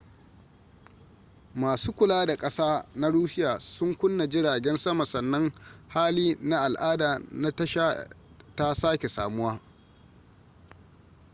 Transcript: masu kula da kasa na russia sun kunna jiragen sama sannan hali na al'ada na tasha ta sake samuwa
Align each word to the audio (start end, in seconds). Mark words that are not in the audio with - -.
masu 1.55 1.93
kula 1.93 2.25
da 2.25 2.37
kasa 2.37 2.85
na 2.95 3.09
russia 3.09 3.59
sun 3.59 3.95
kunna 3.97 4.27
jiragen 4.27 4.77
sama 4.77 5.05
sannan 5.05 5.51
hali 5.87 6.37
na 6.41 6.59
al'ada 6.63 7.21
na 7.31 7.51
tasha 7.51 8.09
ta 8.55 8.73
sake 8.75 9.07
samuwa 9.09 9.59